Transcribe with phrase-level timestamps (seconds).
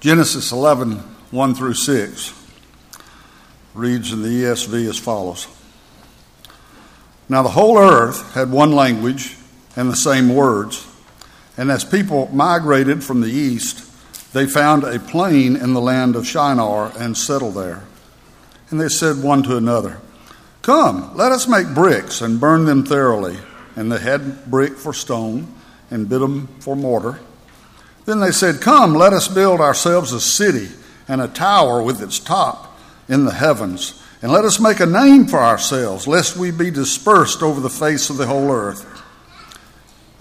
[0.00, 0.98] Genesis 11,
[1.32, 2.32] 1 through 6
[3.74, 5.48] reads in the ESV as follows
[7.28, 9.36] Now the whole earth had one language
[9.74, 10.86] and the same words,
[11.56, 13.84] and as people migrated from the east,
[14.32, 17.82] they found a plain in the land of Shinar and settled there.
[18.70, 20.00] And they said one to another,
[20.62, 23.38] Come, let us make bricks and burn them thoroughly.
[23.74, 25.52] And they had brick for stone
[25.90, 27.18] and bitumen for mortar.
[28.08, 30.70] Then they said, Come, let us build ourselves a city
[31.08, 32.74] and a tower with its top
[33.06, 34.02] in the heavens.
[34.22, 38.08] And let us make a name for ourselves, lest we be dispersed over the face
[38.08, 38.86] of the whole earth.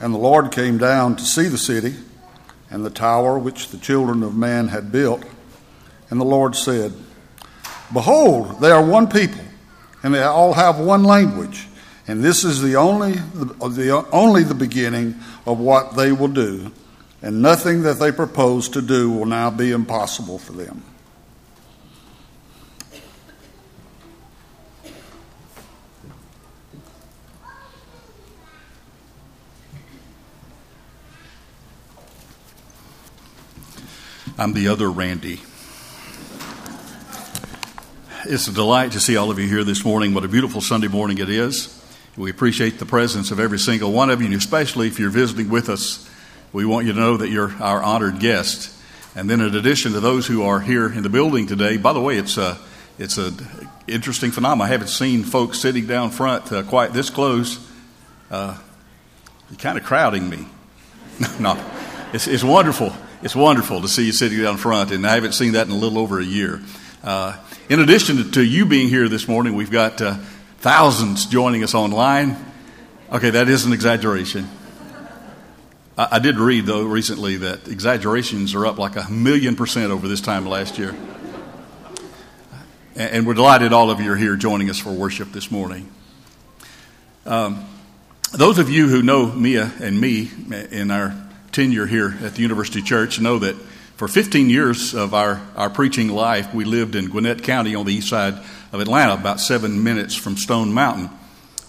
[0.01, 1.95] And the Lord came down to see the city
[2.69, 5.23] and the tower which the children of man had built.
[6.09, 6.91] And the Lord said,
[7.93, 9.45] Behold, they are one people,
[10.03, 11.69] and they all have one language.
[12.05, 16.73] And this is the only, the, only the beginning of what they will do.
[17.21, 20.83] And nothing that they propose to do will now be impossible for them.
[34.39, 35.41] I'm the other Randy.
[38.25, 40.13] It's a delight to see all of you here this morning.
[40.13, 41.73] What a beautiful Sunday morning it is.
[42.15, 45.49] We appreciate the presence of every single one of you, and especially if you're visiting
[45.49, 46.06] with us,
[46.53, 48.73] we want you to know that you're our honored guest.
[49.15, 52.01] And then, in addition to those who are here in the building today, by the
[52.01, 52.57] way, it's a
[52.99, 53.35] it's an
[53.87, 54.67] interesting phenomenon.
[54.67, 57.59] I haven't seen folks sitting down front uh, quite this close.
[58.29, 58.57] Uh,
[59.49, 60.47] you're kind of crowding me.
[61.39, 61.63] no,
[62.13, 65.53] it's, it's wonderful it's wonderful to see you sitting down front, and I haven't seen
[65.53, 66.61] that in a little over a year.
[67.03, 67.35] Uh,
[67.67, 70.17] in addition to you being here this morning, we've got uh,
[70.59, 72.37] thousands joining us online.
[73.11, 74.47] Okay, that is an exaggeration.
[75.97, 80.07] I, I, did read, though, recently that exaggerations are up like a million percent over
[80.07, 80.95] this time last year.
[82.95, 85.89] And, and we're delighted all of you are here joining us for worship this morning.
[87.25, 87.65] Um,
[88.31, 90.29] those of you who know Mia and me
[90.71, 91.15] in our
[91.51, 93.55] tenure here at the University Church know that
[93.95, 97.93] for 15 years of our, our preaching life, we lived in Gwinnett County on the
[97.93, 98.35] east side
[98.71, 101.09] of Atlanta, about seven minutes from Stone Mountain.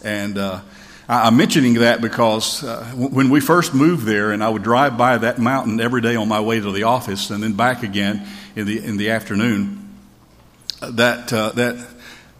[0.04, 0.60] And uh,
[1.08, 4.98] I, am mentioning that because uh, when we first moved there, and I would drive
[4.98, 8.26] by that mountain every day on my way to the office and then back again
[8.54, 9.88] in the, in the afternoon,
[10.82, 11.88] that, uh, that,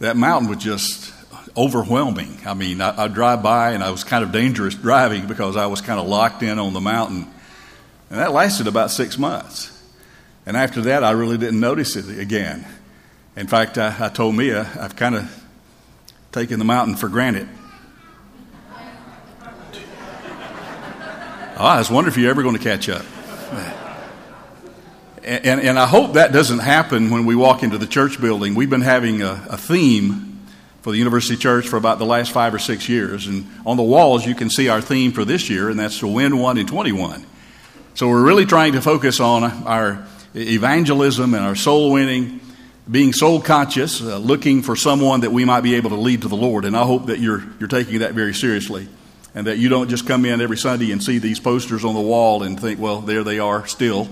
[0.01, 1.15] that mountain was just
[1.57, 2.39] overwhelming.
[2.45, 5.67] I mean, I, I'd drive by and I was kind of dangerous driving because I
[5.67, 7.27] was kind of locked in on the mountain.
[8.11, 9.75] And that lasted about six months.
[10.45, 12.67] And after that, I really didn't notice it again.
[13.35, 15.45] In fact, I, I told Mia, I've kind of
[16.33, 17.49] taken the mountain for granted.
[21.59, 23.05] I was wondering if you're ever going to catch up.
[25.25, 28.55] And, and, and, I hope that doesn't happen when we walk into the church building.
[28.55, 30.41] We've been having a, a theme
[30.83, 33.27] for the University Church for about the last five or six years.
[33.27, 36.07] And on the walls, you can see our theme for this year, and that's to
[36.07, 37.27] win one in 21.
[37.95, 42.41] So we're really trying to focus on our evangelism and our soul winning,
[42.89, 46.29] being soul conscious, uh, looking for someone that we might be able to lead to
[46.29, 46.65] the Lord.
[46.65, 48.89] And I hope that you're, you're taking that very seriously
[49.39, 52.01] and that you don't just come in every Sunday and see these posters on the
[52.01, 54.09] wall and think, well, there they are still.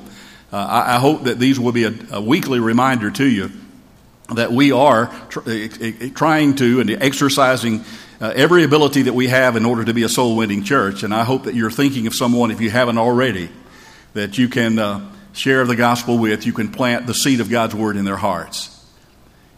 [0.53, 3.50] Uh, I, I, hope that these will be a, a weekly reminder to you
[4.37, 7.84] that we are tr- trying to and exercising
[8.20, 11.03] uh, every ability that we have in order to be a soul winning church.
[11.03, 13.50] And I hope that you're thinking of someone, if you haven't already,
[14.14, 17.75] that you can uh, share the gospel with, you can plant the seed of God's
[17.75, 18.72] word in their hearts.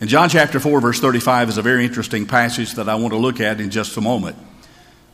[0.01, 3.19] In John chapter 4, verse 35 is a very interesting passage that I want to
[3.19, 4.39] look at in just a moment.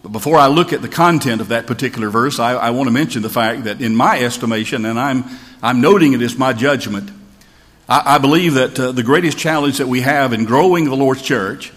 [0.04, 2.92] But before I look at the content of that particular verse, I, I want to
[2.92, 5.25] mention the fact that, in my estimation, and I'm,
[5.62, 7.10] I'm noting it as my judgment,
[7.88, 11.22] I, I believe that uh, the greatest challenge that we have in growing the Lord's
[11.22, 11.72] church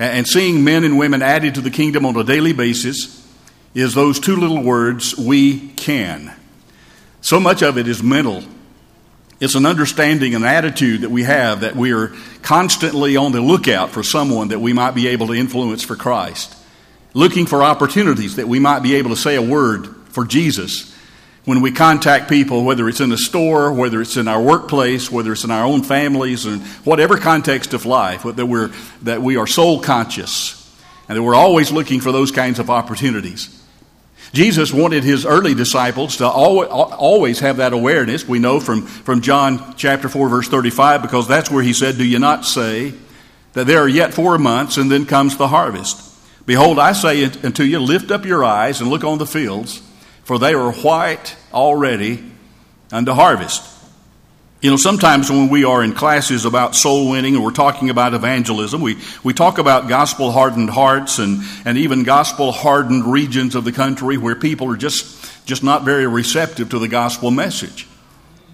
[0.00, 3.24] and, and seeing men and women added to the kingdom on a daily basis
[3.72, 6.34] is those two little words, we can.
[7.20, 8.42] So much of it is mental.
[9.38, 12.12] It's an understanding and attitude that we have that we are
[12.42, 16.56] constantly on the lookout for someone that we might be able to influence for Christ,
[17.14, 20.94] looking for opportunities that we might be able to say a word for Jesus
[21.44, 25.32] when we contact people, whether it's in a store, whether it's in our workplace, whether
[25.32, 28.70] it's in our own families, and whatever context of life, that, we're,
[29.02, 30.56] that we are soul conscious
[31.08, 33.56] and that we're always looking for those kinds of opportunities.
[34.32, 38.28] Jesus wanted his early disciples to always have that awareness.
[38.28, 42.04] We know from, from John chapter 4, verse 35, because that's where he said, Do
[42.04, 42.94] you not say
[43.54, 46.09] that there are yet four months and then comes the harvest?
[46.46, 49.82] Behold, I say unto you, lift up your eyes and look on the fields,
[50.24, 52.24] for they are white already
[52.92, 53.66] unto harvest.
[54.60, 58.12] You know, sometimes when we are in classes about soul winning and we're talking about
[58.12, 63.64] evangelism, we, we talk about gospel hardened hearts and, and even gospel hardened regions of
[63.64, 67.86] the country where people are just, just not very receptive to the gospel message.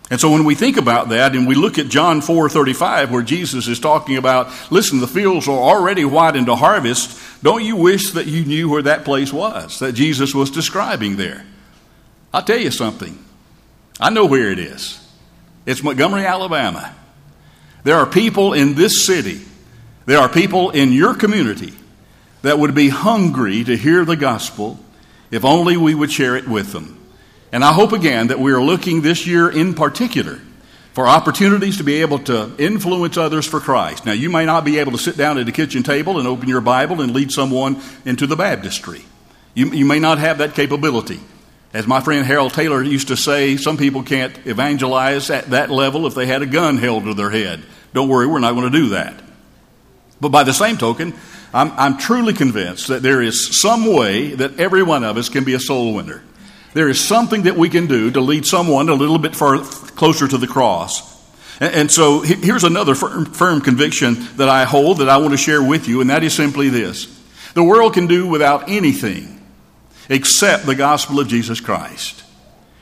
[0.08, 3.66] And so when we think about that and we look at John 4:35 where Jesus
[3.66, 7.18] is talking about listen the fields are already white into harvest.
[7.42, 11.44] Don't you wish that you knew where that place was that Jesus was describing there?
[12.32, 13.18] I'll tell you something.
[13.98, 15.00] I know where it is.
[15.64, 16.94] It's Montgomery, Alabama.
[17.82, 19.40] There are people in this city,
[20.06, 21.72] there are people in your community
[22.42, 24.78] that would be hungry to hear the gospel
[25.30, 26.96] if only we would share it with them.
[27.56, 30.42] And I hope again that we are looking this year in particular
[30.92, 34.04] for opportunities to be able to influence others for Christ.
[34.04, 36.50] Now, you may not be able to sit down at a kitchen table and open
[36.50, 39.06] your Bible and lead someone into the baptistry.
[39.54, 41.18] You, you may not have that capability.
[41.72, 46.06] As my friend Harold Taylor used to say, some people can't evangelize at that level
[46.06, 47.62] if they had a gun held to their head.
[47.94, 49.14] Don't worry, we're not going to do that.
[50.20, 51.14] But by the same token,
[51.54, 55.44] I'm, I'm truly convinced that there is some way that every one of us can
[55.44, 56.22] be a soul winner.
[56.76, 60.28] There is something that we can do to lead someone a little bit far, closer
[60.28, 61.00] to the cross.
[61.58, 65.38] And, and so here's another firm, firm conviction that I hold that I want to
[65.38, 67.06] share with you, and that is simply this
[67.54, 69.40] the world can do without anything
[70.10, 72.22] except the gospel of Jesus Christ.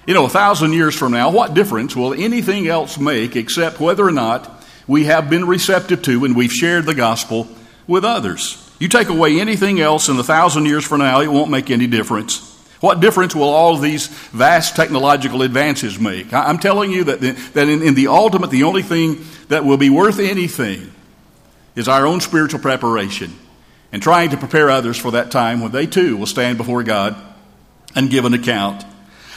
[0.08, 4.04] You know, a thousand years from now, what difference will anything else make except whether
[4.04, 7.46] or not we have been receptive to and we've shared the gospel
[7.86, 8.60] with others?
[8.80, 11.86] You take away anything else in a thousand years from now, it won't make any
[11.86, 12.53] difference.
[12.84, 16.34] What difference will all these vast technological advances make?
[16.34, 19.78] I'm telling you that, the, that in, in the ultimate, the only thing that will
[19.78, 20.92] be worth anything
[21.74, 23.32] is our own spiritual preparation
[23.90, 27.16] and trying to prepare others for that time when they too will stand before God
[27.94, 28.84] and give an account.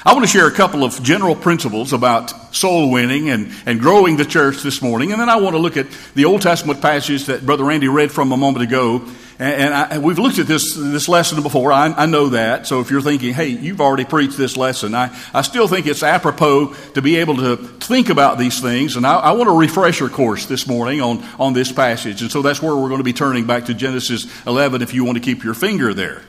[0.07, 4.15] I want to share a couple of general principles about soul winning and, and growing
[4.15, 5.11] the church this morning.
[5.11, 8.09] And then I want to look at the Old Testament passage that Brother Randy read
[8.09, 9.05] from a moment ago
[9.37, 11.73] and, I, we've looked at this, this lesson before.
[11.73, 12.67] I, I, know that.
[12.67, 16.03] So if you're thinking, hey, you've already preached this lesson, I, I still think it's
[16.03, 18.95] apropos to be able to think about these things.
[18.95, 22.21] And I, I want a refresher course this morning on, on this passage.
[22.21, 25.03] And so that's where we're going to be turning back to Genesis 11 if you
[25.03, 26.23] want to keep your finger there.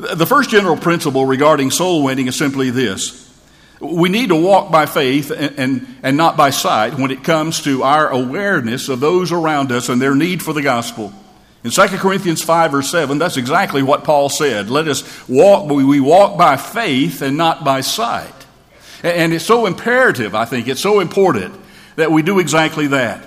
[0.00, 3.28] The first general principle regarding soul winning is simply this.
[3.80, 7.62] We need to walk by faith and, and, and not by sight when it comes
[7.64, 11.12] to our awareness of those around us and their need for the gospel.
[11.64, 14.70] In 2 Corinthians 5 or 7, that's exactly what Paul said.
[14.70, 18.32] Let us walk, we walk by faith and not by sight.
[19.02, 21.54] And it's so imperative, I think, it's so important
[21.96, 23.26] that we do exactly that.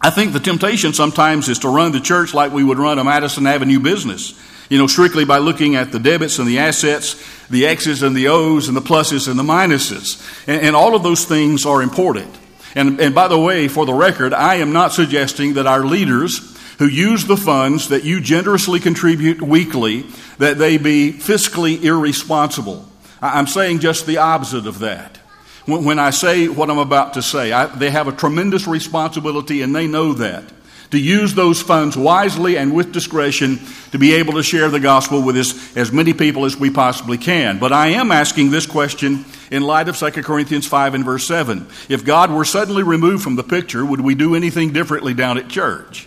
[0.00, 3.04] I think the temptation sometimes is to run the church like we would run a
[3.04, 4.36] Madison Avenue business.
[4.68, 7.16] You know, strictly by looking at the debits and the assets,
[7.48, 10.22] the X's and the O's and the pluses and the minuses.
[10.48, 12.34] And, and all of those things are important.
[12.74, 16.58] And, and by the way, for the record, I am not suggesting that our leaders
[16.78, 20.06] who use the funds that you generously contribute weekly,
[20.38, 22.88] that they be fiscally irresponsible.
[23.20, 25.18] I'm saying just the opposite of that.
[25.66, 29.76] When I say what I'm about to say, I, they have a tremendous responsibility and
[29.76, 30.44] they know that.
[30.92, 33.60] To use those funds wisely and with discretion
[33.92, 37.16] to be able to share the gospel with as, as many people as we possibly
[37.16, 37.58] can.
[37.58, 41.66] But I am asking this question in light of 2 Corinthians 5 and verse 7.
[41.88, 45.48] If God were suddenly removed from the picture, would we do anything differently down at
[45.48, 46.06] church?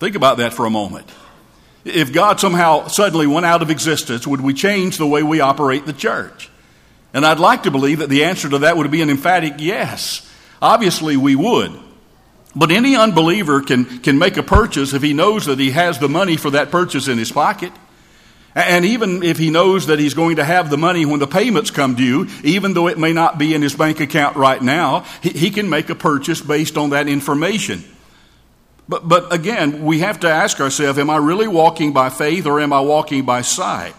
[0.00, 1.08] Think about that for a moment.
[1.84, 5.86] If God somehow suddenly went out of existence, would we change the way we operate
[5.86, 6.50] the church?
[7.14, 10.28] And I'd like to believe that the answer to that would be an emphatic yes.
[10.60, 11.87] Obviously, we would.
[12.58, 16.08] But any unbeliever can, can make a purchase if he knows that he has the
[16.08, 17.72] money for that purchase in his pocket.
[18.52, 21.70] And even if he knows that he's going to have the money when the payments
[21.70, 25.28] come due, even though it may not be in his bank account right now, he,
[25.28, 27.84] he can make a purchase based on that information.
[28.88, 32.58] But, but again, we have to ask ourselves am I really walking by faith or
[32.58, 33.94] am I walking by sight?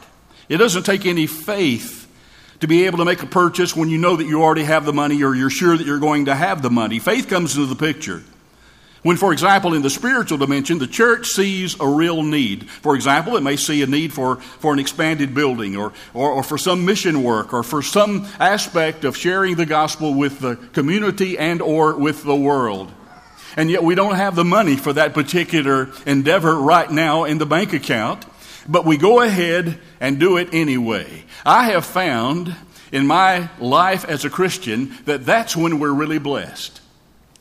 [0.49, 2.11] It doesn't take any faith
[2.59, 4.91] to be able to make a purchase when you know that you already have the
[4.91, 6.99] money or you're sure that you're going to have the money.
[6.99, 8.21] Faith comes into the picture.
[9.01, 12.69] When, for example, in the spiritual dimension, the church sees a real need.
[12.69, 16.43] For example, it may see a need for, for an expanded building or, or, or,
[16.43, 21.37] for some mission work or for some aspect of sharing the gospel with the community
[21.37, 22.91] and or with the world
[23.55, 27.45] and yet we don't have the money for that particular endeavor right now in the
[27.45, 28.25] bank account,
[28.67, 31.25] but we go ahead and do it anyway.
[31.45, 32.55] I have found
[32.91, 36.79] in my life as a Christian that that's when we're really blessed.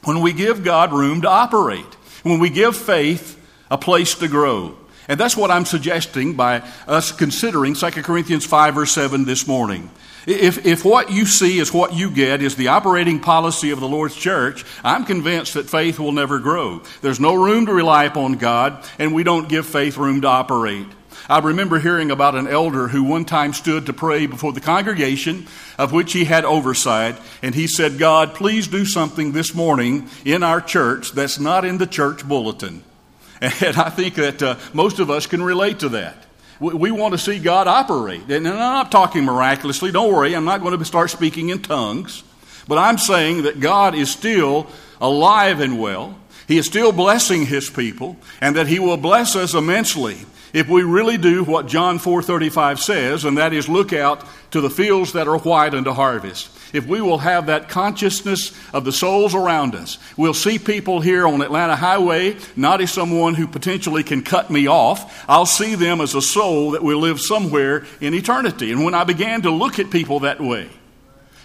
[0.04, 3.38] When we give God room to operate, when we give faith
[3.70, 4.76] a place to grow.
[5.08, 9.90] And that's what I'm suggesting by us considering 2 Corinthians 5 or 7 this morning.
[10.26, 13.88] If, if what you see is what you get is the operating policy of the
[13.88, 16.82] Lord's church, I'm convinced that faith will never grow.
[17.00, 20.86] There's no room to rely upon God, and we don't give faith room to operate.
[21.30, 25.46] I remember hearing about an elder who one time stood to pray before the congregation
[25.76, 30.42] of which he had oversight, and he said, God, please do something this morning in
[30.42, 32.82] our church that's not in the church bulletin.
[33.40, 36.24] And I think that uh, most of us can relate to that.
[36.58, 38.28] We, we want to see God operate.
[38.28, 39.92] And I'm not talking miraculously.
[39.92, 42.24] Don't worry, I'm not going to start speaking in tongues.
[42.66, 44.66] But I'm saying that God is still
[45.00, 46.18] alive and well.
[46.48, 50.16] He is still blessing his people, and that he will bless us immensely
[50.52, 54.70] if we really do what John 4:35 says, and that is look out to the
[54.70, 59.34] fields that are white unto harvest if we will have that consciousness of the souls
[59.34, 64.22] around us, we'll see people here on Atlanta Highway not as someone who potentially can
[64.22, 65.24] cut me off.
[65.28, 68.72] I'll see them as a soul that will live somewhere in eternity.
[68.72, 70.68] And when I began to look at people that way,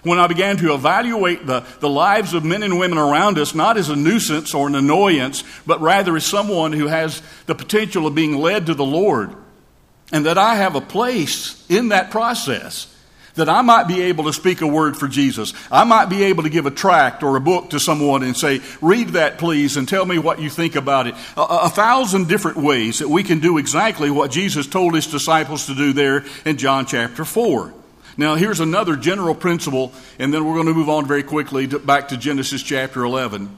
[0.04, 3.78] when I began to evaluate the, the lives of men and women around us, not
[3.78, 8.16] as a nuisance or an annoyance, but rather as someone who has the potential of
[8.16, 9.34] being led to the Lord,
[10.12, 12.94] and that I have a place in that process
[13.36, 15.54] that I might be able to speak a word for Jesus.
[15.72, 18.62] I might be able to give a tract or a book to someone and say,
[18.82, 21.16] read that please and tell me what you think about it.
[21.36, 25.66] A, a, thousand different ways that we can do exactly what Jesus told his disciples
[25.66, 27.74] to do there in John chapter 4.
[28.16, 31.80] Now, here's another general principle, and then we're going to move on very quickly to,
[31.80, 33.56] back to Genesis chapter 11.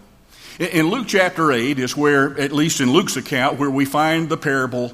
[0.59, 4.29] In, in Luke chapter 8 is where, at least in Luke's account, where we find
[4.29, 4.93] the parable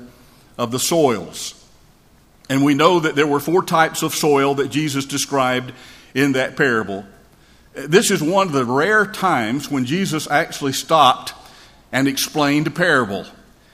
[0.58, 1.54] of the soils.
[2.50, 5.74] And we know that there were four types of soil that Jesus described
[6.14, 7.06] in that parable.
[7.74, 11.34] This is one of the rare times when Jesus actually stopped
[11.92, 13.26] and explained a parable.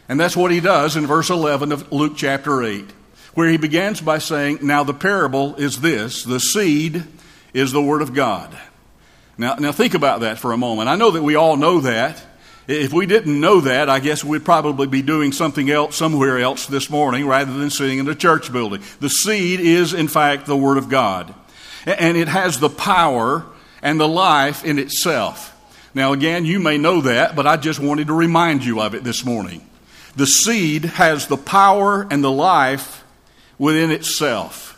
[0.09, 2.85] And that's what he does in verse 11 of Luke chapter 8,
[3.37, 7.03] where he begins by saying, Now the parable is this the seed
[7.53, 8.57] is the word of God.
[9.37, 10.89] Now, now think about that for a moment.
[10.89, 12.19] I know that we all know that.
[12.67, 16.65] If we didn't know that, I guess we'd probably be doing something else somewhere else
[16.65, 18.81] this morning rather than sitting in a church building.
[19.01, 21.31] The seed is, in fact, the Word of God.
[21.85, 23.45] And it has the power
[23.83, 25.55] and the life in itself.
[25.93, 29.03] Now, again, you may know that, but I just wanted to remind you of it
[29.03, 29.63] this morning.
[30.15, 33.03] The seed has the power and the life
[33.57, 34.73] within itself.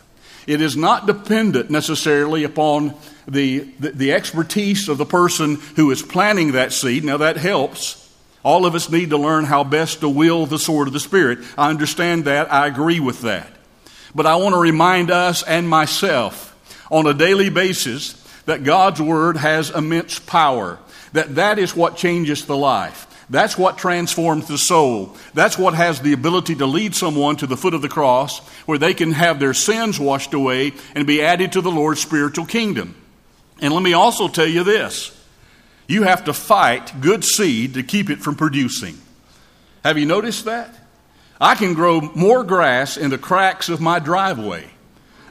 [0.47, 2.95] It is not dependent necessarily upon
[3.27, 7.03] the, the, the expertise of the person who is planting that seed.
[7.03, 8.09] Now, that helps.
[8.43, 11.39] All of us need to learn how best to wield the sword of the Spirit.
[11.57, 12.51] I understand that.
[12.51, 13.51] I agree with that.
[14.15, 16.55] But I want to remind us and myself
[16.89, 18.13] on a daily basis
[18.45, 20.79] that God's Word has immense power,
[21.13, 23.05] that that is what changes the life.
[23.29, 25.15] That's what transforms the soul.
[25.33, 28.79] That's what has the ability to lead someone to the foot of the cross where
[28.79, 32.95] they can have their sins washed away and be added to the Lord's spiritual kingdom.
[33.61, 35.15] And let me also tell you this
[35.87, 38.97] you have to fight good seed to keep it from producing.
[39.83, 40.75] Have you noticed that?
[41.41, 44.65] I can grow more grass in the cracks of my driveway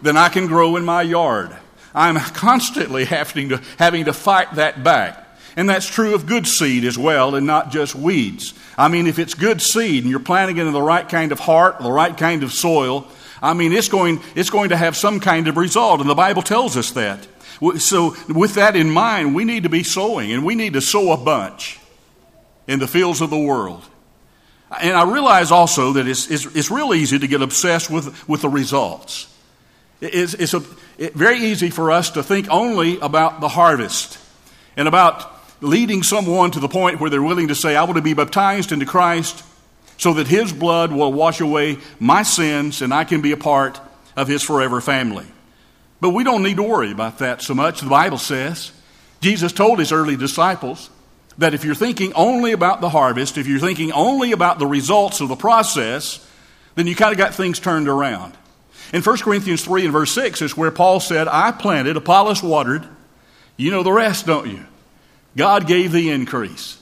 [0.03, 1.55] than I can grow in my yard.
[1.95, 5.28] I'm constantly having to, having to fight that back.
[5.57, 8.55] And that's true of good seed as well, and not just weeds.
[8.77, 11.41] I mean, if it's good seed and you're planting it in the right kind of
[11.41, 13.09] heart, the right kind of soil,
[13.43, 16.43] I mean, it's going, it's going to have some kind of result, and the Bible
[16.43, 17.27] tells us that.
[17.79, 21.13] So, with that in mind, we need to be sowing, and we need to sow
[21.13, 21.81] a bunch
[22.69, 23.85] in the fields of the world.
[24.81, 28.43] And I realize also that it's, it's, it's real easy to get obsessed with, with
[28.43, 29.35] the results.
[30.01, 30.63] It's, it's a,
[30.99, 34.19] it, very easy for us to think only about the harvest
[34.77, 38.03] and about leading someone to the point where they're willing to say, I want to
[38.03, 39.45] be baptized into Christ
[39.97, 43.81] so that His blood will wash away my sins and I can be a part
[44.17, 45.27] of His forever family.
[46.01, 47.81] But we don't need to worry about that so much.
[47.81, 48.73] The Bible says,
[49.21, 50.91] Jesus told His early disciples
[51.39, 55.21] that if you're thinking only about the harvest, if you're thinking only about the results
[55.21, 56.25] of the process,
[56.75, 58.35] then you kind of got things turned around.
[58.93, 62.87] In 1 Corinthians 3 and verse 6 is where Paul said, I planted, Apollos watered.
[63.57, 64.65] You know the rest, don't you?
[65.39, 66.77] God gave the increase.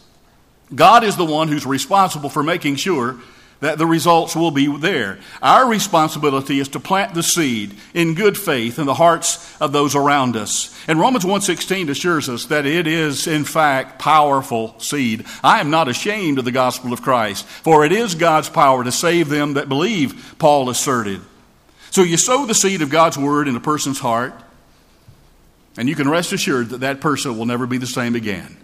[0.74, 3.16] God is the one who's responsible for making sure
[3.60, 5.18] that the results will be there.
[5.40, 9.94] Our responsibility is to plant the seed in good faith in the hearts of those
[9.94, 10.74] around us.
[10.88, 15.24] And Romans 1:16 assures us that it is in fact powerful seed.
[15.44, 18.92] I am not ashamed of the gospel of Christ, for it is God's power to
[18.92, 21.20] save them that believe, Paul asserted.
[21.90, 24.34] So you sow the seed of God's word in a person's heart,
[25.76, 28.56] and you can rest assured that that person will never be the same again.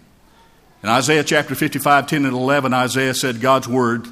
[0.81, 4.07] In Isaiah chapter 55, 10 and 11, Isaiah said, God's word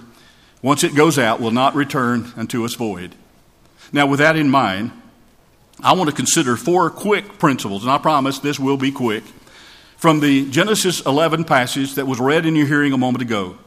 [0.62, 3.16] once it goes out, will not return unto us void.
[3.92, 4.92] Now, with that in mind,
[5.82, 9.24] I want to consider four quick principles, and I promise this will be quick,
[9.98, 13.58] from the Genesis 11 passage that was read in your hearing a moment ago.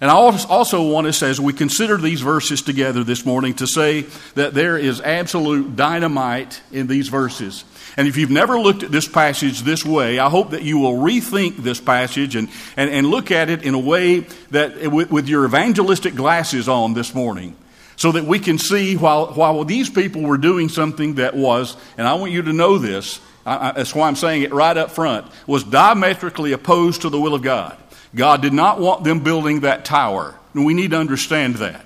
[0.00, 4.06] And I also want us, as we consider these verses together this morning, to say
[4.34, 7.64] that there is absolute dynamite in these verses.
[7.98, 10.94] And if you've never looked at this passage this way, I hope that you will
[10.94, 14.20] rethink this passage and, and, and look at it in a way
[14.52, 17.54] that, with, with your evangelistic glasses on this morning,
[17.96, 22.08] so that we can see while, while these people were doing something that was, and
[22.08, 24.92] I want you to know this, I, I, that's why I'm saying it right up
[24.92, 27.76] front, was diametrically opposed to the will of God.
[28.14, 30.34] God did not want them building that tower.
[30.54, 31.84] And we need to understand that.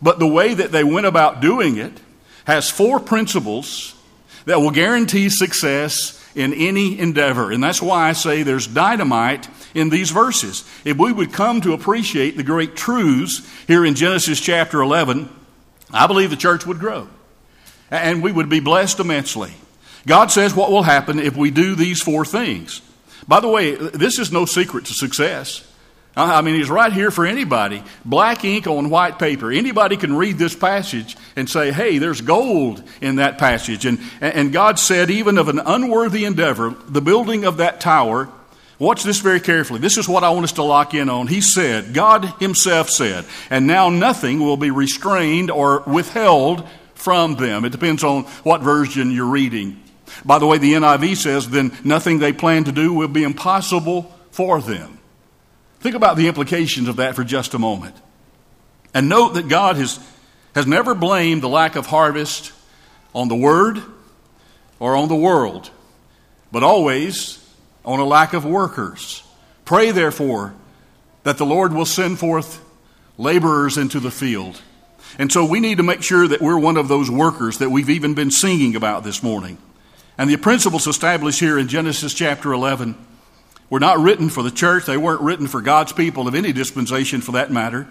[0.00, 1.92] But the way that they went about doing it
[2.44, 3.94] has four principles
[4.44, 7.50] that will guarantee success in any endeavor.
[7.50, 10.64] And that's why I say there's dynamite in these verses.
[10.84, 15.28] If we would come to appreciate the great truths here in Genesis chapter 11,
[15.92, 17.08] I believe the church would grow.
[17.90, 19.52] And we would be blessed immensely.
[20.06, 22.80] God says what will happen if we do these four things.
[23.28, 25.62] By the way, this is no secret to success.
[26.16, 27.84] I mean, it's right here for anybody.
[28.04, 29.52] Black ink on white paper.
[29.52, 33.86] Anybody can read this passage and say, hey, there's gold in that passage.
[33.86, 38.28] And, and God said, even of an unworthy endeavor, the building of that tower,
[38.80, 39.78] watch this very carefully.
[39.78, 41.28] This is what I want us to lock in on.
[41.28, 47.64] He said, God Himself said, and now nothing will be restrained or withheld from them.
[47.64, 49.80] It depends on what version you're reading.
[50.24, 54.14] By the way, the NIV says, then nothing they plan to do will be impossible
[54.30, 54.98] for them.
[55.80, 57.94] Think about the implications of that for just a moment.
[58.94, 60.00] And note that God has,
[60.54, 62.52] has never blamed the lack of harvest
[63.14, 63.80] on the Word
[64.80, 65.70] or on the world,
[66.50, 67.44] but always
[67.84, 69.22] on a lack of workers.
[69.64, 70.54] Pray, therefore,
[71.22, 72.64] that the Lord will send forth
[73.16, 74.60] laborers into the field.
[75.18, 77.90] And so we need to make sure that we're one of those workers that we've
[77.90, 79.58] even been singing about this morning.
[80.18, 82.96] And the principles established here in Genesis chapter 11
[83.70, 84.84] were not written for the church.
[84.84, 87.86] They weren't written for God's people of any dispensation for that matter.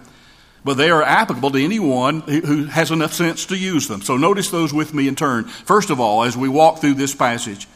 [0.65, 4.01] But they are applicable to anyone who has enough sense to use them.
[4.01, 5.45] So notice those with me in turn.
[5.45, 7.67] First of all, as we walk through this passage,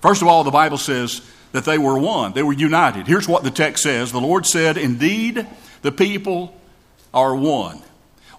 [0.00, 2.32] first of all, the Bible says that they were one.
[2.32, 3.06] They were united.
[3.06, 5.46] Here's what the text says The Lord said, Indeed,
[5.82, 6.56] the people
[7.14, 7.80] are one.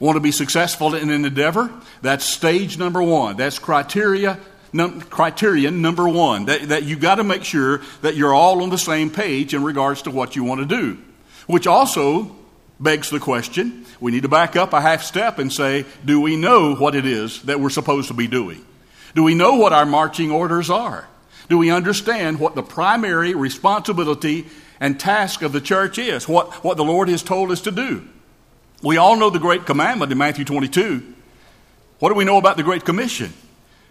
[0.01, 1.71] Want to be successful in an endeavor?
[2.01, 3.37] That's stage number one.
[3.37, 4.39] That's criteria
[4.73, 8.69] num- criterion number one that, that you got to make sure that you're all on
[8.69, 10.97] the same page in regards to what you want to do.
[11.47, 12.35] Which also
[12.79, 16.35] begs the question we need to back up a half step and say, do we
[16.35, 18.65] know what it is that we're supposed to be doing?
[19.13, 21.07] Do we know what our marching orders are?
[21.47, 24.47] Do we understand what the primary responsibility
[24.79, 26.27] and task of the church is?
[26.27, 28.07] What, what the Lord has told us to do?
[28.81, 31.13] We all know the Great Commandment in Matthew 22.
[31.99, 33.33] What do we know about the Great Commission?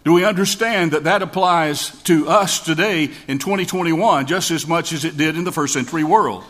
[0.03, 5.05] Do we understand that that applies to us today in 2021 just as much as
[5.05, 6.43] it did in the first century world?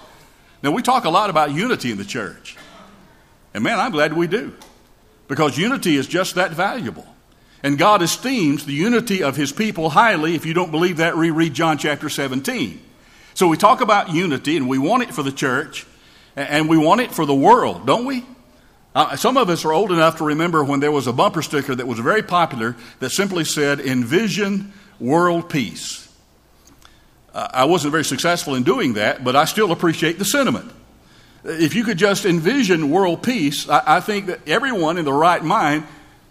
[0.63, 2.55] Now, we talk a lot about unity in the church.
[3.53, 4.53] And man, I'm glad we do.
[5.27, 7.05] Because unity is just that valuable.
[7.63, 10.35] And God esteems the unity of his people highly.
[10.35, 12.81] If you don't believe that, reread John chapter 17.
[13.33, 15.85] So we talk about unity, and we want it for the church,
[16.35, 18.25] and we want it for the world, don't we?
[18.93, 21.73] Uh, some of us are old enough to remember when there was a bumper sticker
[21.73, 26.09] that was very popular that simply said, Envision world peace.
[27.33, 30.71] Uh, I wasn't very successful in doing that, but I still appreciate the sentiment.
[31.43, 35.43] If you could just envision world peace, I, I think that everyone in the right
[35.43, 35.85] mind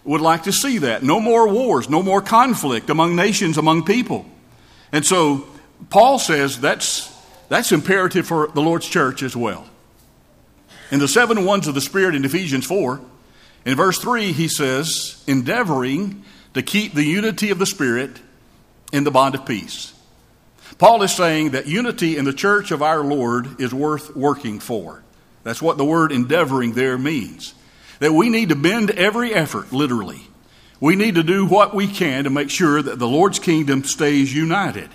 [0.04, 1.02] would like to see that.
[1.02, 4.26] No more wars, no more conflict among nations, among people.
[4.92, 5.46] And so
[5.88, 7.12] Paul says that's,
[7.48, 9.66] that's imperative for the Lord's church as well.
[10.90, 13.00] In the seven ones of the Spirit in Ephesians 4,
[13.64, 16.24] in verse 3, he says, endeavoring
[16.54, 18.18] to keep the unity of the Spirit
[18.92, 19.94] in the bond of peace.
[20.78, 25.02] Paul is saying that unity in the church of our Lord is worth working for.
[25.42, 27.54] That's what the word endeavoring there means.
[27.98, 30.26] That we need to bend every effort, literally.
[30.80, 34.34] We need to do what we can to make sure that the Lord's kingdom stays
[34.34, 34.88] united.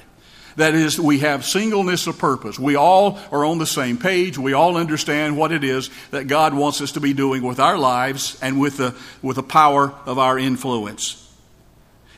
[0.56, 2.58] That is, we have singleness of purpose.
[2.58, 4.38] We all are on the same page.
[4.38, 7.78] We all understand what it is that God wants us to be doing with our
[7.78, 11.22] lives and with the, with the power of our influence.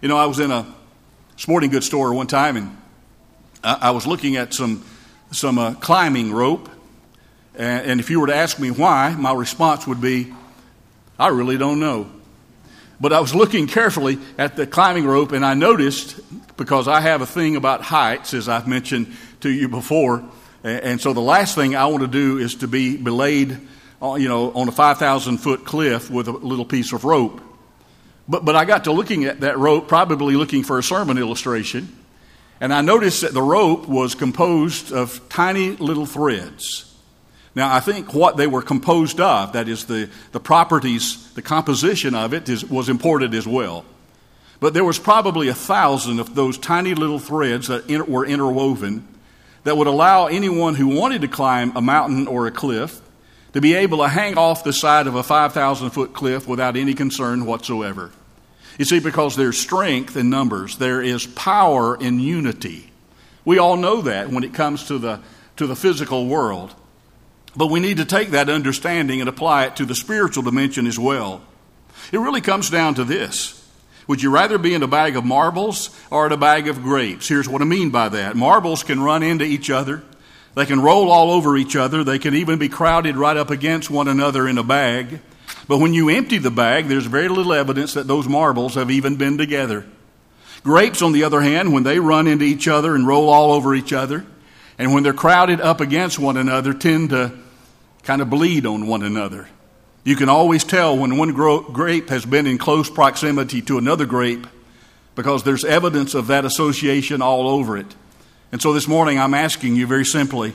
[0.01, 0.71] You know, I was in a
[1.35, 2.77] sporting goods store one time and
[3.63, 4.85] I, I was looking at some,
[5.31, 6.69] some uh, climbing rope.
[7.55, 10.31] And, and if you were to ask me why, my response would be,
[11.17, 12.11] I really don't know.
[12.99, 16.19] But I was looking carefully at the climbing rope and I noticed,
[16.57, 20.23] because I have a thing about heights, as I've mentioned to you before,
[20.63, 23.59] and so the last thing I want to do is to be belayed
[24.01, 27.41] uh, you know, on a 5,000 foot cliff with a little piece of rope.
[28.27, 31.95] But, but I got to looking at that rope, probably looking for a sermon illustration,
[32.59, 36.86] and I noticed that the rope was composed of tiny little threads.
[37.57, 42.13] Now, I think what they were composed of, that is, the, the properties, the composition
[42.13, 43.83] of it, is, was important as well.
[44.59, 49.07] But there was probably a thousand of those tiny little threads that in, were interwoven
[49.63, 53.01] that would allow anyone who wanted to climb a mountain or a cliff
[53.53, 56.93] to be able to hang off the side of a 5,000 foot cliff without any
[56.93, 58.11] concern whatsoever.
[58.77, 62.91] You see, because there's strength in numbers, there is power in unity.
[63.45, 65.21] We all know that when it comes to the,
[65.55, 66.75] to the physical world.
[67.57, 70.99] But we need to take that understanding and apply it to the spiritual dimension as
[70.99, 71.41] well.
[72.11, 73.55] It really comes down to this.
[74.07, 77.27] Would you rather be in a bag of marbles or in a bag of grapes?
[77.27, 78.37] Here's what I mean by that.
[78.37, 80.03] Marbles can run into each other.
[80.53, 82.03] They can roll all over each other.
[82.03, 85.19] They can even be crowded right up against one another in a bag.
[85.67, 89.17] But when you empty the bag, there's very little evidence that those marbles have even
[89.17, 89.85] been together.
[90.63, 93.75] Grapes, on the other hand, when they run into each other and roll all over
[93.75, 94.25] each other,
[94.77, 97.33] and when they're crowded up against one another, tend to
[98.03, 99.47] kind of bleed on one another.
[100.03, 104.47] You can always tell when one grape has been in close proximity to another grape
[105.15, 107.95] because there's evidence of that association all over it.
[108.51, 110.53] And so this morning I'm asking you very simply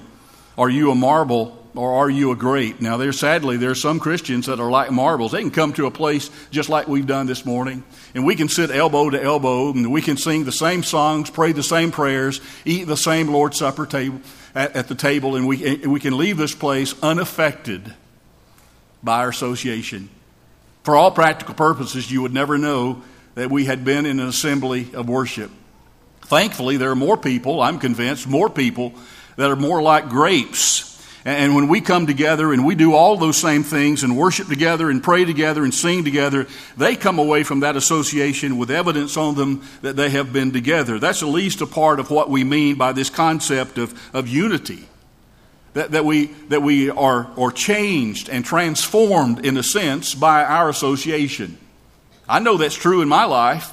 [0.56, 2.80] are you a marble or are you a grape?
[2.80, 5.32] Now, there's sadly, there are some Christians that are like marbles.
[5.32, 7.82] They can come to a place just like we've done this morning,
[8.14, 11.52] and we can sit elbow to elbow, and we can sing the same songs, pray
[11.52, 14.20] the same prayers, eat the same Lord's Supper table
[14.54, 17.94] at, at the table, and we, and we can leave this place unaffected
[19.02, 20.10] by our association.
[20.84, 23.02] For all practical purposes, you would never know
[23.34, 25.50] that we had been in an assembly of worship.
[26.22, 28.94] Thankfully, there are more people, I'm convinced, more people
[29.36, 30.91] that are more like grapes.
[31.24, 34.90] And when we come together and we do all those same things and worship together
[34.90, 39.36] and pray together and sing together, they come away from that association with evidence on
[39.36, 40.98] them that they have been together.
[40.98, 44.88] That's at least a part of what we mean by this concept of, of unity.
[45.74, 50.68] That, that, we, that we are, are changed and transformed, in a sense, by our
[50.68, 51.56] association.
[52.28, 53.72] I know that's true in my life.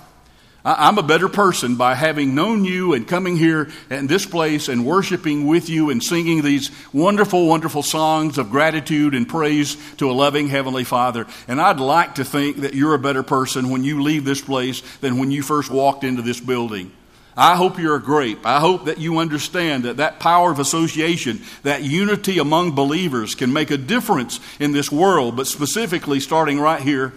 [0.66, 4.86] I'm a better person by having known you and coming here in this place and
[4.86, 10.14] worshiping with you and singing these wonderful, wonderful songs of gratitude and praise to a
[10.14, 11.28] loving Heavenly Father.
[11.48, 14.82] And I'd like to think that you're a better person when you leave this place
[14.98, 16.92] than when you first walked into this building.
[17.38, 18.46] I hope you're a grape.
[18.46, 23.54] I hope that you understand that that power of association, that unity among believers can
[23.54, 27.14] make a difference in this world, but specifically starting right here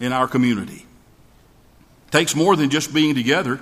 [0.00, 0.86] in our community
[2.14, 3.58] takes more than just being together,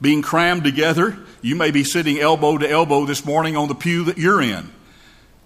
[0.00, 1.18] being crammed together.
[1.42, 4.72] You may be sitting elbow to elbow this morning on the pew that you're in,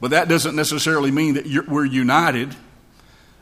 [0.01, 2.55] but that doesn't necessarily mean that we're united.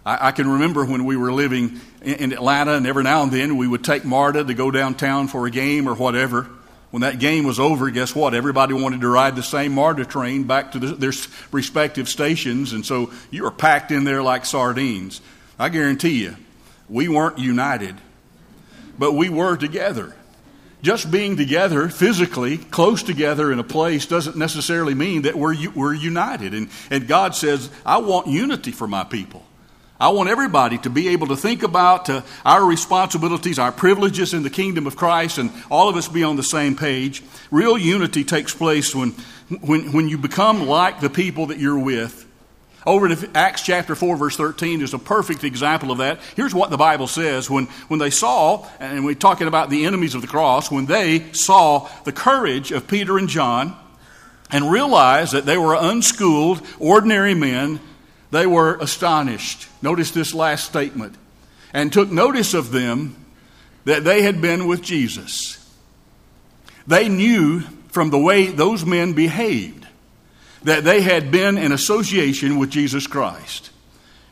[0.06, 3.30] I, I, can remember when we were living in, in Atlanta, and every now and
[3.30, 6.48] then we would take MARTA to go downtown for a game or whatever.
[6.90, 8.32] When that game was over, guess what?
[8.32, 11.12] Everybody wanted to ride the same MARTA train back to the, their
[11.52, 15.20] respective stations, and so you were packed in there like sardines.
[15.58, 16.36] I guarantee you,
[16.88, 17.96] we weren't united
[18.98, 20.14] but we were together.
[20.82, 25.94] Just being together physically, close together in a place, doesn't necessarily mean that we're, we're
[25.94, 26.52] united.
[26.52, 29.44] And, and God says, I want unity for my people.
[29.98, 34.42] I want everybody to be able to think about uh, our responsibilities, our privileges in
[34.42, 37.22] the kingdom of Christ, and all of us be on the same page.
[37.50, 39.12] Real unity takes place when,
[39.60, 42.23] when, when you become like the people that you're with
[42.86, 46.20] over in Acts chapter 4, verse 13 is a perfect example of that.
[46.36, 50.14] Here's what the Bible says when, when they saw, and we're talking about the enemies
[50.14, 53.76] of the cross, when they saw the courage of Peter and John
[54.50, 57.80] and realized that they were unschooled, ordinary men,
[58.30, 59.68] they were astonished.
[59.80, 61.16] Notice this last statement.
[61.72, 63.16] And took notice of them
[63.84, 65.60] that they had been with Jesus.
[66.86, 69.83] They knew from the way those men behaved
[70.64, 73.70] that they had been in association with Jesus Christ.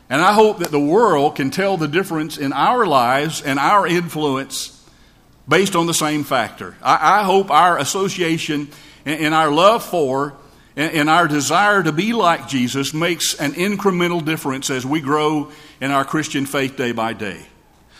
[0.09, 3.87] And I hope that the world can tell the difference in our lives and our
[3.87, 4.79] influence
[5.47, 6.75] based on the same factor.
[6.81, 8.69] I, I hope our association
[9.05, 10.35] and, our love for
[10.75, 15.91] and our desire to be like Jesus makes an incremental difference as we grow in
[15.91, 17.45] our Christian faith day by day.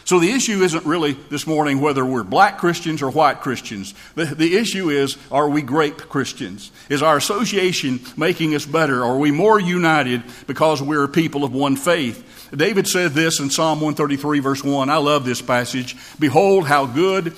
[0.05, 3.93] So the issue isn't really this morning whether we're black Christians or white Christians.
[4.15, 6.71] The, the issue is are we grape Christians?
[6.89, 9.03] Is our association making us better?
[9.03, 12.49] Are we more united because we're a people of one faith?
[12.55, 14.89] David said this in Psalm 133, verse 1.
[14.89, 15.95] I love this passage.
[16.19, 17.33] Behold, how good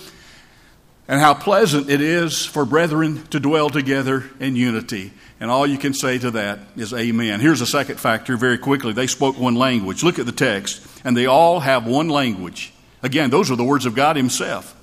[1.08, 5.14] and how pleasant it is for brethren to dwell together in unity.
[5.40, 7.40] And all you can say to that is amen.
[7.40, 8.94] Here's a second factor very quickly.
[8.94, 10.04] They spoke one language.
[10.04, 10.86] Look at the text.
[11.04, 12.74] And they all have one language.
[13.04, 14.74] Again, those are the words of God Himself.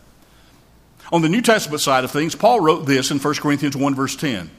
[1.11, 4.17] On the New Testament side of things, Paul wrote this in 1 Corinthians 1, verse
[4.17, 4.51] 10.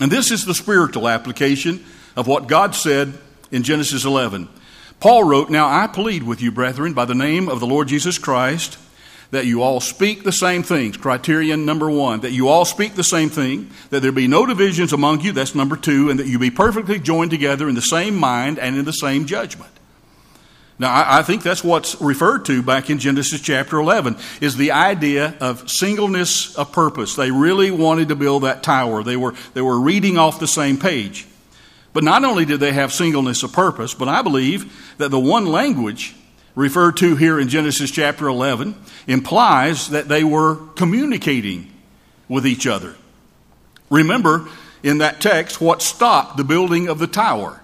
[0.00, 1.84] And this is the spiritual application
[2.16, 3.12] of what God said
[3.50, 4.48] in Genesis 11.
[5.00, 8.18] Paul wrote, Now I plead with you, brethren, by the name of the Lord Jesus
[8.18, 8.78] Christ
[9.30, 10.96] that you all speak the same things.
[10.96, 14.92] Criterion number one, that you all speak the same thing, that there be no divisions
[14.92, 18.16] among you, that's number two, and that you be perfectly joined together in the same
[18.16, 19.70] mind and in the same judgment.
[20.80, 24.72] Now, I, I think that's what's referred to back in Genesis chapter 11, is the
[24.72, 27.14] idea of singleness of purpose.
[27.14, 29.02] They really wanted to build that tower.
[29.04, 31.26] They were, they were reading off the same page.
[31.92, 35.46] But not only did they have singleness of purpose, but I believe that the one
[35.46, 36.14] language
[36.54, 38.74] referred to here in Genesis chapter 11
[39.06, 41.72] implies that they were communicating
[42.28, 42.94] with each other.
[43.90, 44.48] Remember
[44.82, 47.60] in that text what stopped the building of the tower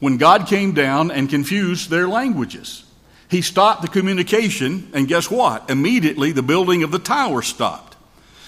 [0.00, 2.84] when God came down and confused their languages.
[3.28, 5.70] He stopped the communication, and guess what?
[5.70, 7.91] Immediately the building of the tower stopped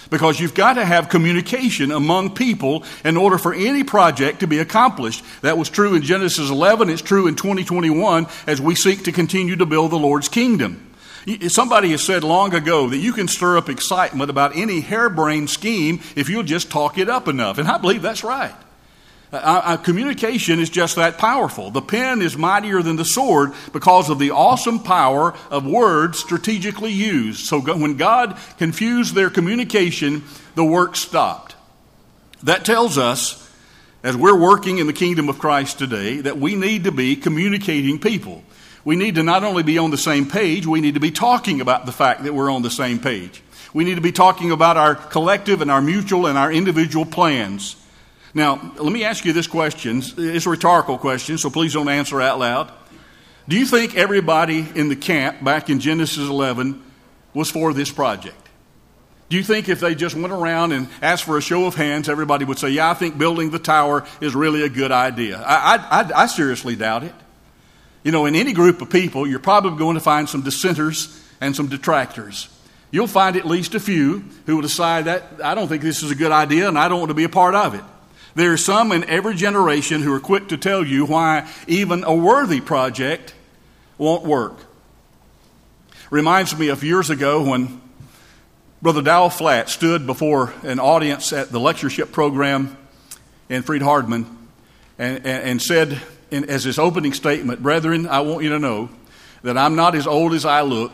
[0.09, 4.59] because you've got to have communication among people in order for any project to be
[4.59, 5.23] accomplished.
[5.41, 9.55] That was true in Genesis 11, it's true in 2021 as we seek to continue
[9.55, 10.91] to build the Lord's kingdom.
[11.47, 15.99] Somebody has said long ago that you can stir up excitement about any harebrained scheme
[16.15, 17.57] if you'll just talk it up enough.
[17.57, 18.53] And I believe that's right.
[19.35, 21.71] Uh, uh, communication is just that powerful.
[21.71, 26.91] The pen is mightier than the sword because of the awesome power of words strategically
[26.91, 27.45] used.
[27.45, 30.23] So when God confused their communication,
[30.55, 31.55] the work stopped.
[32.43, 33.41] That tells us,
[34.03, 37.99] as we're working in the kingdom of Christ today, that we need to be communicating
[37.99, 38.43] people.
[38.83, 41.59] We need to not only be on the same page, we need to be talking
[41.59, 43.41] about the fact that we're on the same page.
[43.73, 47.75] We need to be talking about our collective and our mutual and our individual plans.
[48.35, 50.03] Now, let me ask you this question.
[50.17, 52.71] It's a rhetorical question, so please don't answer out loud.
[53.47, 56.83] Do you think everybody in the camp back in Genesis 11
[57.33, 58.35] was for this project?
[59.29, 62.09] Do you think if they just went around and asked for a show of hands,
[62.09, 65.41] everybody would say, Yeah, I think building the tower is really a good idea?
[65.41, 67.15] I, I, I seriously doubt it.
[68.03, 71.55] You know, in any group of people, you're probably going to find some dissenters and
[71.55, 72.49] some detractors.
[72.91, 76.11] You'll find at least a few who will decide that I don't think this is
[76.11, 77.83] a good idea and I don't want to be a part of it.
[78.35, 82.13] There are some in every generation who are quick to tell you why even a
[82.13, 83.33] worthy project
[83.97, 84.57] won't work.
[86.09, 87.81] Reminds me of years ago when
[88.81, 92.77] Brother Dowell Flatt stood before an audience at the lectureship program
[93.47, 94.25] in Freed-Hardeman
[94.99, 98.89] and, and, and said, in, as his opening statement, Brethren, I want you to know
[99.43, 100.91] that I'm not as old as I look.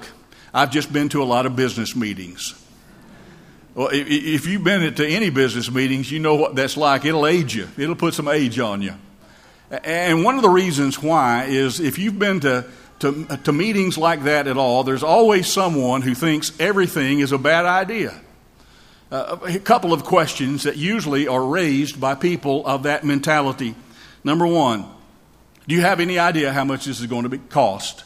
[0.54, 2.54] I've just been to a lot of business meetings.
[3.74, 7.06] Well, if you've been to any business meetings, you know what that's like.
[7.06, 8.94] It'll age you, it'll put some age on you.
[9.70, 12.66] And one of the reasons why is if you've been to,
[13.00, 17.38] to, to meetings like that at all, there's always someone who thinks everything is a
[17.38, 18.20] bad idea.
[19.10, 23.76] Uh, a couple of questions that usually are raised by people of that mentality.
[24.26, 24.86] Number one,
[25.68, 28.04] do you have any idea how much this is going to be, cost?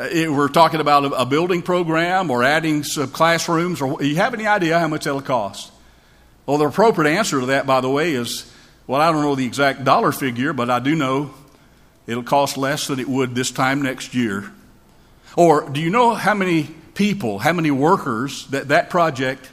[0.00, 4.46] Uh, we're talking about a, building program or adding some classrooms, or you have any
[4.46, 5.70] idea how much that'll cost?
[6.46, 8.50] Well, the appropriate answer to that, by the way, is
[8.86, 11.34] well, I don't know the exact dollar figure, but I do know
[12.06, 14.50] it'll cost less than it would this time next year.
[15.36, 19.50] Or do you know how many people, how many workers that that project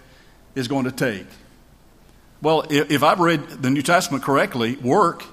[0.55, 1.27] is going to take?
[2.41, 5.25] Well, if I've read the New Testament correctly, work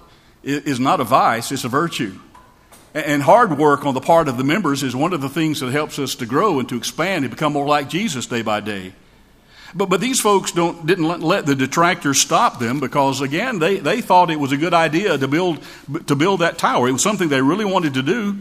[0.42, 2.18] is not a vice, it's a virtue.
[2.94, 5.72] And hard work on the part of the members is one of the things that
[5.72, 8.92] helps us to grow and to expand and become more like Jesus day by day.
[9.74, 13.78] But, but these folks don't, didn't let, let the detractors stop them because, again, they,
[13.78, 15.60] they thought it was a good idea to build,
[16.06, 16.88] to build that tower.
[16.88, 18.38] It was something they really wanted to do,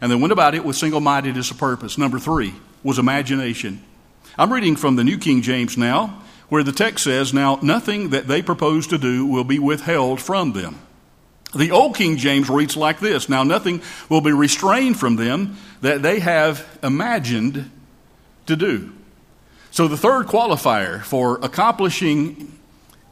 [0.00, 1.98] and they went about it with single mindedness of purpose.
[1.98, 3.82] Number three was imagination.
[4.38, 8.26] I'm reading from the New King James now, where the text says, Now nothing that
[8.26, 10.78] they propose to do will be withheld from them.
[11.54, 16.02] The Old King James reads like this Now nothing will be restrained from them that
[16.02, 17.70] they have imagined
[18.46, 18.92] to do.
[19.70, 22.58] So the third qualifier for accomplishing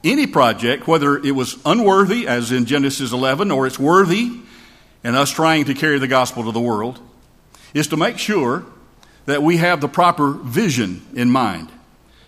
[0.03, 4.41] any project, whether it was unworthy, as in Genesis 11, or it's worthy
[5.05, 6.99] in us trying to carry the gospel to the world,
[7.75, 8.65] is to make sure
[9.27, 11.71] that we have the proper vision in mind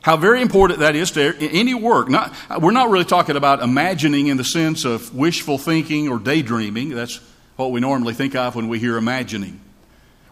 [0.02, 2.08] how very important that is to any work.
[2.08, 6.90] Not, we're not really talking about imagining in the sense of wishful thinking or daydreaming.
[6.90, 7.20] That's
[7.56, 9.60] what we normally think of when we hear imagining.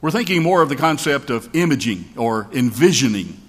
[0.00, 3.40] We're thinking more of the concept of imaging or envisioning.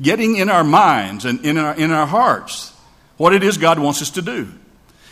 [0.00, 2.72] getting in our minds and in our, in our hearts
[3.16, 4.48] what it is God wants us to do.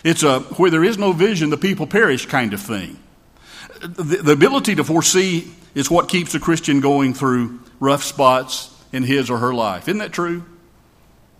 [0.04, 2.98] It's a where there is no vision, the people perish kind of thing.
[3.80, 9.02] The, the ability to foresee is what keeps a Christian going through rough spots in
[9.02, 9.88] his or her life.
[9.88, 10.44] Isn't that true?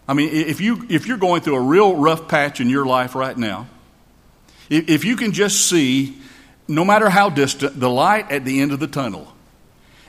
[0.09, 3.15] I mean, if, you, if you're going through a real rough patch in your life
[3.15, 3.69] right now,
[4.69, 6.19] if, if you can just see,
[6.67, 9.33] no matter how distant, the light at the end of the tunnel,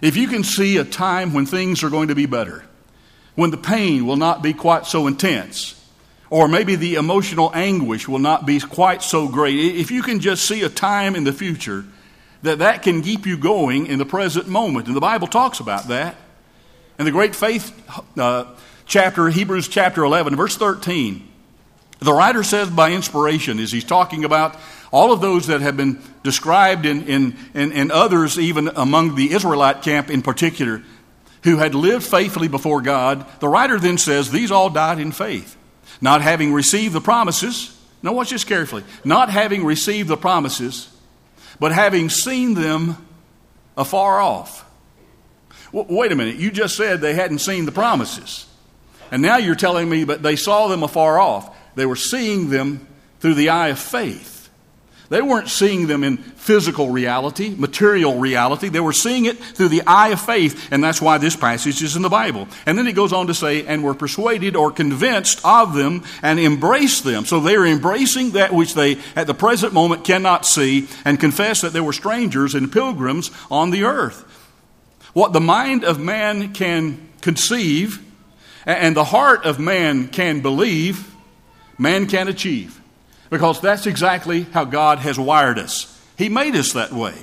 [0.01, 2.65] if you can see a time when things are going to be better,
[3.35, 5.79] when the pain will not be quite so intense,
[6.29, 10.45] or maybe the emotional anguish will not be quite so great, if you can just
[10.45, 11.85] see a time in the future
[12.41, 15.87] that that can keep you going in the present moment, and the Bible talks about
[15.87, 16.15] that.
[17.03, 17.73] And the great faith
[18.17, 18.45] uh,
[18.85, 21.27] chapter, Hebrews chapter 11, verse 13,
[21.99, 24.55] the writer says by inspiration, as he's talking about
[24.89, 29.33] all of those that have been described in, in, in, in others, even among the
[29.33, 30.81] Israelite camp in particular,
[31.43, 35.57] who had lived faithfully before God, the writer then says, These all died in faith,
[35.99, 37.77] not having received the promises.
[38.01, 38.85] Now, watch this carefully.
[39.03, 40.87] Not having received the promises,
[41.59, 42.95] but having seen them
[43.75, 44.63] afar off.
[45.73, 46.35] Wait a minute.
[46.35, 48.45] You just said they hadn't seen the promises.
[49.11, 51.55] And now you're telling me that they saw them afar off.
[51.75, 52.87] They were seeing them
[53.19, 54.33] through the eye of faith.
[55.09, 58.69] They weren't seeing them in physical reality, material reality.
[58.69, 61.95] They were seeing it through the eye of faith, and that's why this passage is
[61.95, 62.47] in the Bible.
[62.65, 66.39] And then he goes on to say, and were persuaded or convinced of them and
[66.39, 67.25] embraced them.
[67.25, 71.61] So they are embracing that which they at the present moment cannot see and confess
[71.61, 74.32] that they were strangers and pilgrims on the earth.
[75.13, 78.03] What the mind of man can conceive
[78.65, 81.13] and the heart of man can believe,
[81.77, 82.79] man can achieve
[83.29, 85.89] because that's exactly how God has wired us.
[86.17, 87.15] He made us that way.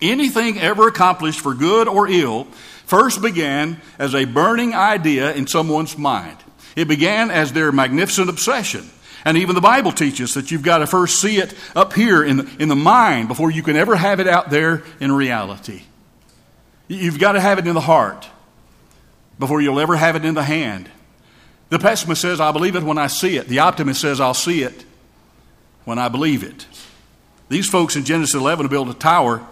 [0.00, 2.44] Anything ever accomplished for good or ill
[2.86, 6.36] first began as a burning idea in someone's mind.
[6.76, 8.88] It began as their magnificent obsession.
[9.24, 12.36] And even the Bible teaches that you've got to first see it up here in
[12.36, 15.82] the, in the mind before you can ever have it out there in reality.
[16.88, 18.28] You've got to have it in the heart
[19.38, 20.88] before you'll ever have it in the hand.
[21.68, 23.48] The pessimist says, I believe it when I see it.
[23.48, 24.84] The optimist says, I'll see it
[25.84, 26.66] when I believe it.
[27.48, 29.46] These folks in Genesis 11 built a tower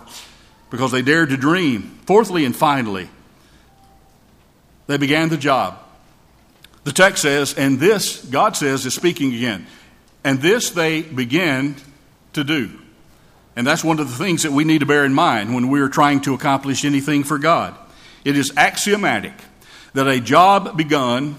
[0.70, 1.98] because they dared to dream.
[2.06, 3.08] Fourthly and finally,
[4.86, 5.78] they began the job.
[6.84, 9.66] The text says, and this, God says, is speaking again,
[10.22, 11.76] and this they began
[12.34, 12.70] to do.
[13.56, 15.88] And that's one of the things that we need to bear in mind when we're
[15.88, 17.76] trying to accomplish anything for God.
[18.24, 19.34] It is axiomatic
[19.92, 21.36] that a job begun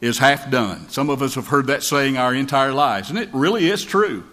[0.00, 0.88] is half done.
[0.88, 4.24] Some of us have heard that saying our entire lives, and it really is true.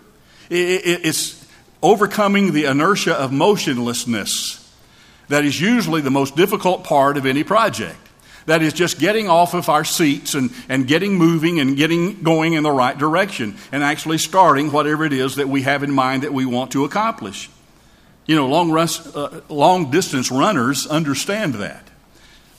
[0.50, 1.46] It's
[1.84, 4.68] overcoming the inertia of motionlessness
[5.28, 8.09] that is usually the most difficult part of any project.
[8.46, 12.54] That is just getting off of our seats and, and getting moving and getting going
[12.54, 16.24] in the right direction and actually starting whatever it is that we have in mind
[16.24, 17.50] that we want to accomplish.
[18.26, 21.90] You know, long, uh, long distance runners understand that.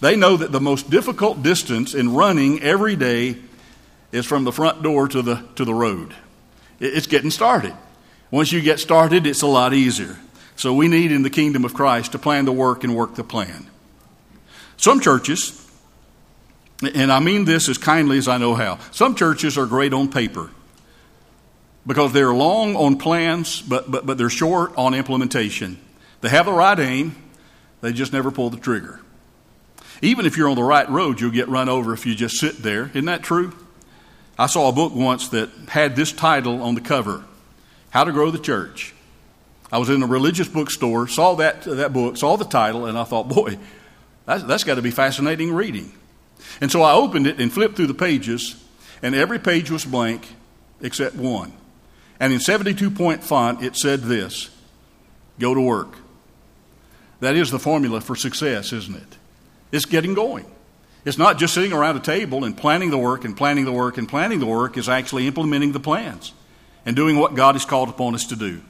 [0.01, 3.37] They know that the most difficult distance in running every day
[4.13, 6.15] is from the front door to the, to the road.
[6.81, 7.75] It's getting started.
[8.31, 10.17] Once you get started, it's a lot easier.
[10.57, 13.25] So we need in the kingdom of Christ to plan the work and work the
[13.25, 13.67] plan.
[14.77, 15.70] Some churches,
[16.83, 20.11] and I mean this as kindly as I know how, some churches are great on
[20.11, 20.51] paper
[21.87, 25.79] because they're long on plans, but, but, but they're short on implementation.
[26.21, 27.17] They have the right aim,
[27.81, 29.01] they just never pull the trigger.
[30.03, 32.63] Even if you're on the right road, you'll get run over if you just sit
[32.63, 32.89] there.
[32.89, 33.53] Isn't that true?
[34.39, 37.25] I saw a book once that had this title on the cover
[37.91, 38.95] How to Grow the Church.
[39.73, 43.05] I was in a religious bookstore, saw that, that book, saw the title, and I
[43.05, 43.59] thought, boy,
[44.27, 45.93] that's, that's got to be fascinating reading.
[46.61, 48.63] And so I opened it and flipped through the pages,
[49.03, 50.35] and every page was blank
[50.81, 51.53] except one.
[52.19, 54.51] And in 72 point font, it said this
[55.39, 55.97] Go to work.
[57.21, 59.17] That is the formula for success, isn't it?
[59.73, 60.47] It's getting going.
[61.05, 63.97] It's not just sitting around a table and planning the work and planning the work
[63.97, 66.33] and planning the work, is actually implementing the plans
[66.85, 68.61] and doing what God has called upon us to do.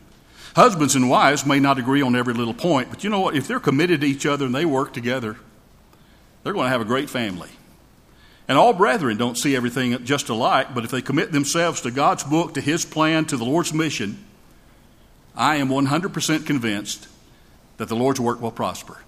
[0.55, 3.37] Husbands and wives may not agree on every little point, but you know what?
[3.37, 5.37] If they're committed to each other and they work together,
[6.43, 7.51] they're going to have a great family.
[8.51, 12.25] And all brethren don't see everything just alike, but if they commit themselves to God's
[12.25, 14.25] book, to His plan, to the Lord's mission,
[15.37, 17.07] I am 100% convinced
[17.77, 18.99] that the Lord's work will prosper.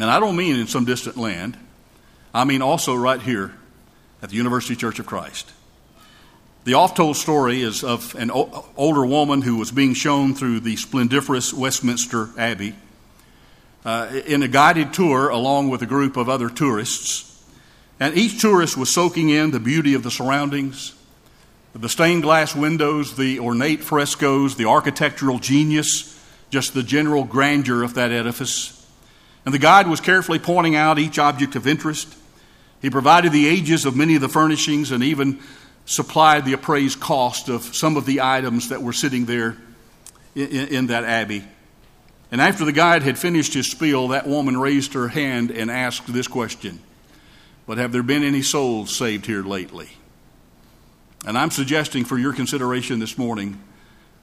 [0.00, 1.58] And I don't mean in some distant land.
[2.32, 3.52] I mean also right here
[4.22, 5.52] at the University Church of Christ.
[6.64, 10.60] The oft told story is of an o- older woman who was being shown through
[10.60, 12.76] the splendiferous Westminster Abbey
[13.84, 17.28] uh, in a guided tour along with a group of other tourists.
[18.02, 20.92] And each tourist was soaking in the beauty of the surroundings,
[21.72, 27.94] the stained glass windows, the ornate frescoes, the architectural genius, just the general grandeur of
[27.94, 28.84] that edifice.
[29.44, 32.12] And the guide was carefully pointing out each object of interest.
[32.80, 35.38] He provided the ages of many of the furnishings and even
[35.86, 39.56] supplied the appraised cost of some of the items that were sitting there
[40.34, 41.44] in, in, that abbey.
[42.32, 46.12] And after the guide had finished his spiel, that woman raised her hand and asked
[46.12, 46.80] this question
[47.66, 49.90] But have there been any souls saved here lately?
[51.24, 53.60] And I'm suggesting for your consideration this morning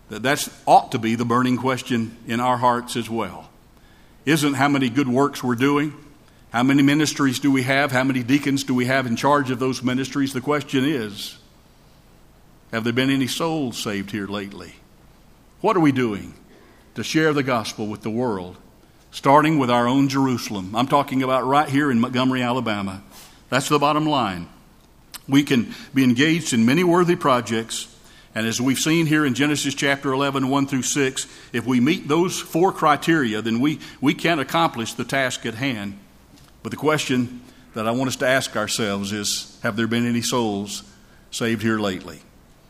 [0.10, 3.50] that that ought to be the burning question in our hearts as well.
[4.26, 5.94] Isn't how many good works we're doing,
[6.52, 9.60] how many ministries do we have, how many deacons do we have in charge of
[9.60, 10.34] those ministries?
[10.34, 11.38] The question is,
[12.72, 14.76] have there been any souls saved here lately?
[15.62, 16.34] What are we doing
[16.96, 18.58] to share the gospel with the world,
[19.12, 20.76] starting with our own Jerusalem?
[20.76, 23.04] I'm talking about right here in Montgomery, Alabama.
[23.50, 24.48] That's the bottom line.
[25.28, 27.96] We can be engaged in many worthy projects,
[28.34, 32.08] and as we've seen here in Genesis chapter 11, 1 through 6, if we meet
[32.08, 35.98] those four criteria, then we, we can accomplish the task at hand.
[36.64, 37.42] But the question
[37.74, 40.84] that I want us to ask ourselves is Have there been any souls
[41.32, 42.22] saved here lately?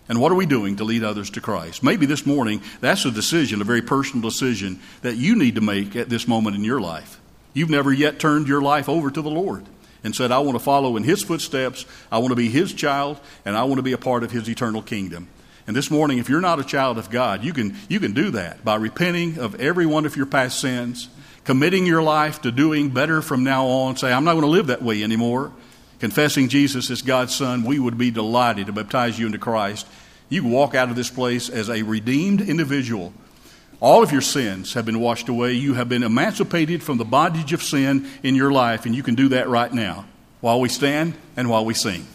[0.08, 1.84] And what are we doing to lead others to Christ?
[1.84, 5.96] Maybe this morning, that's a decision, a very personal decision that you need to make
[5.96, 7.20] at this moment in your life.
[7.54, 9.66] You've never yet turned your life over to the Lord
[10.04, 13.20] and said, I want to follow in His footsteps, I want to be His child,
[13.46, 15.28] and I want to be a part of His eternal kingdom.
[15.68, 18.32] And this morning, if you're not a child of God, you can, you can do
[18.32, 21.10] that by repenting of every one of your past sins,
[21.44, 24.68] committing your life to doing better from now on, say, I'm not going to live
[24.68, 25.52] that way anymore
[26.00, 29.86] confessing Jesus as God's Son, we would be delighted to baptize you into Christ.
[30.30, 33.14] You walk out of this place as a redeemed individual.
[33.82, 35.54] All of your sins have been washed away.
[35.54, 39.16] You have been emancipated from the bondage of sin in your life, and you can
[39.16, 40.06] do that right now
[40.42, 42.06] while we stand and while we sing.